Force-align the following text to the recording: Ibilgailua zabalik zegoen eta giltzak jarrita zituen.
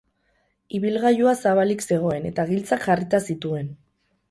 Ibilgailua 0.79 1.33
zabalik 1.43 1.85
zegoen 1.87 2.27
eta 2.31 2.49
giltzak 2.55 2.89
jarrita 2.89 3.23
zituen. 3.31 3.73